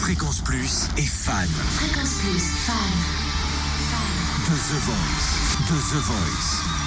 Fréquence 0.00 0.40
Plus 0.40 0.88
est 0.96 1.06
fan. 1.06 1.46
Fréquence 1.76 2.14
Plus, 2.20 2.42
fan. 2.64 2.76
De 4.48 4.56
The 4.56 4.80
Voice. 4.80 5.56
De 5.68 5.76
The 5.76 6.02
Voice. 6.02 6.79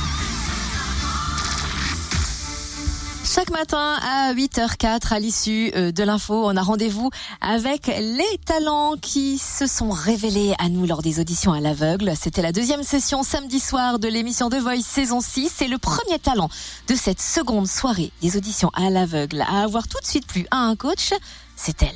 Chaque 3.34 3.50
matin 3.50 3.98
à 4.00 4.32
8h04 4.36 5.12
à 5.12 5.20
l'issue 5.20 5.72
euh, 5.76 5.92
de 5.92 6.04
l'info, 6.04 6.46
on 6.46 6.56
a 6.56 6.62
rendez-vous 6.62 7.10
avec 7.42 7.88
les 7.88 8.38
talents 8.46 8.94
qui 9.02 9.40
se 9.40 9.66
sont 9.66 9.90
révélés 9.90 10.54
à 10.60 10.70
nous 10.70 10.86
lors 10.86 11.02
des 11.02 11.20
auditions 11.20 11.52
à 11.52 11.60
l'aveugle. 11.60 12.14
C'était 12.16 12.44
la 12.44 12.52
deuxième 12.52 12.84
session 12.84 13.24
samedi 13.24 13.60
soir 13.60 13.98
de 13.98 14.08
l'émission 14.08 14.50
The 14.50 14.58
Voice 14.58 14.84
saison 14.84 15.20
6 15.20 15.64
et 15.64 15.68
le 15.68 15.80
premier 15.80 16.20
talent 16.22 16.48
de 16.88 16.94
cette 16.94 17.20
seconde 17.20 17.68
soirée 17.68 18.12
des 18.22 18.38
auditions 18.38 18.70
à 18.76 18.92
l'aveugle 18.92 19.42
à 19.42 19.64
avoir 19.64 19.88
tout 19.88 20.00
de 20.00 20.06
suite 20.06 20.28
plu 20.28 20.46
à 20.52 20.58
un 20.58 20.76
coach, 20.76 21.14
c'est 21.56 21.82
elle. 21.82 21.90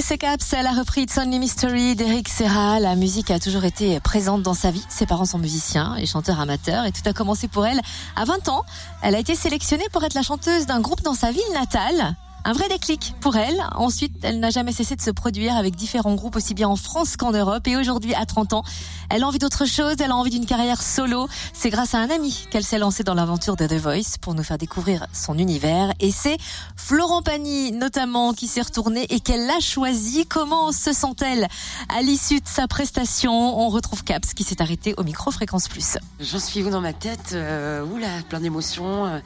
C'est 0.00 0.16
Caps, 0.16 0.52
elle 0.52 0.66
a 0.66 0.72
repris 0.72 1.02
It's 1.02 1.18
Mystery 1.18 1.94
d'Eric 1.94 2.28
Serra. 2.28 2.78
La 2.78 2.94
musique 2.94 3.30
a 3.30 3.38
toujours 3.38 3.64
été 3.64 3.98
présente 4.00 4.42
dans 4.42 4.54
sa 4.54 4.70
vie. 4.70 4.84
Ses 4.88 5.06
parents 5.06 5.24
sont 5.24 5.38
musiciens 5.38 5.96
et 5.96 6.06
chanteurs 6.06 6.40
amateurs 6.40 6.86
et 6.86 6.92
tout 6.92 7.06
a 7.06 7.12
commencé 7.12 7.48
pour 7.48 7.66
elle 7.66 7.80
à 8.16 8.24
20 8.24 8.48
ans. 8.48 8.64
Elle 9.02 9.14
a 9.14 9.18
été 9.18 9.34
sélectionnée 9.34 9.84
pour 9.92 10.04
être 10.04 10.14
la 10.14 10.22
chanteuse 10.22 10.66
d'un 10.66 10.80
groupe 10.80 11.02
dans 11.02 11.14
sa 11.14 11.30
ville 11.30 11.42
natale. 11.52 12.16
Un 12.44 12.52
vrai 12.54 12.68
déclic 12.68 13.14
pour 13.20 13.36
elle. 13.36 13.62
Ensuite, 13.74 14.12
elle 14.22 14.40
n'a 14.40 14.48
jamais 14.48 14.72
cessé 14.72 14.96
de 14.96 15.02
se 15.02 15.10
produire 15.10 15.54
avec 15.56 15.76
différents 15.76 16.14
groupes 16.14 16.36
aussi 16.36 16.54
bien 16.54 16.68
en 16.68 16.76
France 16.76 17.16
qu'en 17.16 17.32
Europe. 17.32 17.66
Et 17.66 17.76
aujourd'hui, 17.76 18.14
à 18.14 18.24
30 18.24 18.54
ans, 18.54 18.62
elle 19.10 19.22
a 19.22 19.26
envie 19.26 19.38
d'autre 19.38 19.66
chose. 19.66 19.96
Elle 20.00 20.12
a 20.12 20.16
envie 20.16 20.30
d'une 20.30 20.46
carrière 20.46 20.80
solo. 20.80 21.28
C'est 21.52 21.68
grâce 21.68 21.94
à 21.94 21.98
un 21.98 22.08
ami 22.08 22.46
qu'elle 22.50 22.64
s'est 22.64 22.78
lancée 22.78 23.02
dans 23.04 23.12
l'aventure 23.12 23.56
de 23.56 23.66
The 23.66 23.74
Voice 23.74 24.16
pour 24.22 24.32
nous 24.34 24.42
faire 24.42 24.56
découvrir 24.56 25.06
son 25.12 25.36
univers. 25.36 25.92
Et 26.00 26.10
c'est 26.10 26.38
Florent 26.74 27.20
Pagny, 27.20 27.72
notamment, 27.72 28.32
qui 28.32 28.46
s'est 28.46 28.62
retourné 28.62 29.04
et 29.10 29.20
qu'elle 29.20 29.50
a 29.50 29.60
choisi. 29.60 30.24
Comment 30.24 30.72
se 30.72 30.94
sent-elle 30.94 31.48
à 31.94 32.00
l'issue 32.00 32.40
de 32.40 32.48
sa 32.48 32.66
prestation? 32.66 33.32
On 33.60 33.68
retrouve 33.68 34.04
Caps 34.04 34.32
qui 34.32 34.44
s'est 34.44 34.62
arrêté 34.62 34.94
au 34.96 35.02
micro 35.04 35.30
Fréquence 35.32 35.68
Plus. 35.68 35.98
J'en 36.18 36.38
suis 36.38 36.62
où 36.62 36.70
dans 36.70 36.80
ma 36.80 36.94
tête 36.94 37.32
euh, 37.32 37.84
Oula, 37.84 38.08
plein 38.30 38.40
d'émotions. 38.40 39.04
euh, 39.06 39.18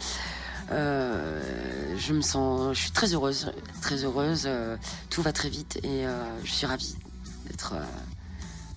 je 0.73 2.13
me 2.13 2.21
sens, 2.21 2.75
je 2.75 2.81
suis 2.81 2.91
très 2.91 3.15
heureuse, 3.15 3.53
très 3.81 4.05
heureuse. 4.05 4.45
euh, 4.47 4.77
tout 5.11 5.23
va 5.23 5.33
très 5.33 5.49
vite 5.49 5.79
et 5.83 6.07
euh, 6.07 6.25
je 6.45 6.51
suis 6.51 6.67
ravie 6.67 6.97
d'être, 7.47 7.75
euh, 7.75 7.85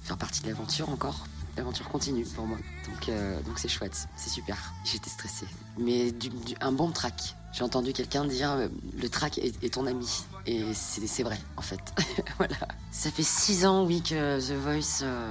faire 0.03 0.17
partie 0.17 0.41
de 0.41 0.47
l'aventure 0.47 0.89
encore. 0.89 1.25
L'aventure 1.57 1.88
continue 1.88 2.25
pour 2.25 2.45
moi, 2.45 2.57
donc 2.89 3.07
euh, 3.07 3.41
donc 3.43 3.57
c'est 3.59 3.69
chouette, 3.69 4.09
c'est 4.17 4.29
super. 4.29 4.57
J'étais 4.83 5.09
stressée, 5.09 5.47
mais 5.77 6.13
un 6.59 6.73
bon 6.73 6.91
track. 6.91 7.35
J'ai 7.53 7.63
entendu 7.63 7.93
quelqu'un 7.93 8.25
dire 8.25 8.51
euh, 8.51 8.67
le 9.01 9.07
track 9.07 9.38
est, 9.38 9.73
ton 9.73 9.88
ami 9.88 10.25
et 10.45 10.73
c'est 10.73 11.23
vrai 11.23 11.39
en 11.55 11.61
fait. 11.61 11.79
voilà. 12.38 12.57
Ça 12.91 13.09
fait 13.09 13.23
six 13.23 13.66
ans 13.66 13.85
oui 13.85 14.01
que 14.01 14.38
The 14.45 14.51
Voice, 14.61 14.99
euh, 15.03 15.29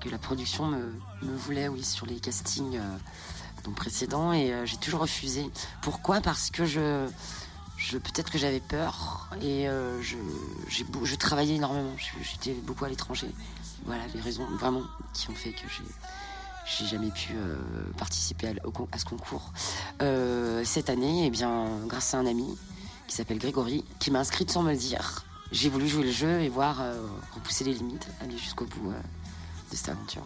que 0.00 0.08
la 0.08 0.18
production 0.18 0.66
me, 0.66 0.92
voulait 1.36 1.68
oui 1.68 1.84
sur 1.84 2.06
les 2.06 2.18
castings. 2.18 2.78
euh, 2.78 2.96
donc 3.64 3.74
précédent 3.74 4.32
et 4.32 4.52
euh, 4.52 4.66
j'ai 4.66 4.76
toujours 4.76 5.00
refusé. 5.00 5.48
Pourquoi? 5.82 6.20
Parce 6.20 6.50
que 6.50 6.64
je, 6.64 7.06
peut-être 7.90 8.30
que 8.30 8.38
j'avais 8.38 8.60
peur 8.60 9.28
et 9.40 9.68
euh, 9.68 10.00
je, 10.02 10.16
je 10.68 11.14
travaillais 11.14 11.56
énormément. 11.56 11.92
J'étais 12.22 12.52
beaucoup 12.52 12.84
à 12.84 12.88
l'étranger. 12.88 13.28
Voilà 13.84 14.04
les 14.14 14.20
raisons 14.20 14.46
vraiment 14.58 14.82
qui 15.12 15.30
ont 15.30 15.34
fait 15.34 15.52
que 15.52 15.68
j'ai 15.68 15.84
j'ai 16.64 16.86
jamais 16.86 17.10
pu 17.10 17.32
euh, 17.34 17.56
participer 17.98 18.46
à, 18.46 18.98
ce 18.98 19.04
concours. 19.04 19.52
Cette 20.64 20.90
année, 20.90 21.26
eh 21.26 21.30
bien, 21.30 21.66
grâce 21.88 22.14
à 22.14 22.18
un 22.18 22.26
ami 22.26 22.56
qui 23.08 23.16
s'appelle 23.16 23.38
Grégory, 23.38 23.84
qui 23.98 24.12
m'a 24.12 24.20
inscrite 24.20 24.52
sans 24.52 24.62
me 24.62 24.70
le 24.70 24.78
dire, 24.78 25.24
j'ai 25.50 25.68
voulu 25.68 25.88
jouer 25.88 26.04
le 26.04 26.12
jeu 26.12 26.40
et 26.40 26.48
voir 26.48 26.80
repousser 27.34 27.64
les 27.64 27.74
limites, 27.74 28.06
aller 28.20 28.38
jusqu'au 28.38 28.64
bout 28.66 28.92
euh. 29.88 30.22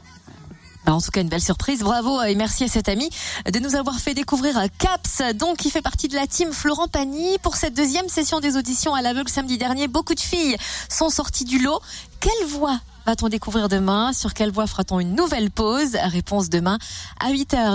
Bah, 0.84 0.94
En 0.94 1.00
tout 1.00 1.10
cas, 1.10 1.20
une 1.20 1.28
belle 1.28 1.42
surprise. 1.42 1.80
Bravo 1.80 2.22
et 2.22 2.34
merci 2.34 2.64
à 2.64 2.68
cet 2.68 2.88
ami 2.88 3.08
de 3.50 3.58
nous 3.58 3.74
avoir 3.74 3.98
fait 3.98 4.14
découvrir 4.14 4.58
Caps, 4.78 5.34
donc 5.34 5.58
qui 5.58 5.70
fait 5.70 5.82
partie 5.82 6.08
de 6.08 6.14
la 6.14 6.26
team 6.26 6.52
Florent 6.52 6.88
Pagny. 6.88 7.38
Pour 7.42 7.56
cette 7.56 7.74
deuxième 7.74 8.08
session 8.08 8.40
des 8.40 8.56
auditions 8.56 8.94
à 8.94 9.02
l'aveugle 9.02 9.28
samedi 9.28 9.58
dernier, 9.58 9.88
beaucoup 9.88 10.14
de 10.14 10.20
filles 10.20 10.56
sont 10.88 11.10
sorties 11.10 11.44
du 11.44 11.58
lot. 11.58 11.80
Quelle 12.20 12.46
voix 12.48 12.78
va-t-on 13.06 13.28
découvrir 13.28 13.68
demain? 13.68 14.12
Sur 14.12 14.34
quelle 14.34 14.50
voix 14.50 14.66
fera-t-on 14.66 14.98
une 14.98 15.14
nouvelle 15.14 15.50
pause? 15.50 15.96
Réponse 16.02 16.48
demain 16.48 16.78
à 17.20 17.30
8h. 17.30 17.74